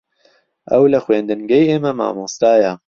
ئەو 0.71 0.83
لە 0.93 0.99
خوێندنگەی 1.05 1.69
ئێمە 1.69 1.91
مامۆستایە. 1.99 2.73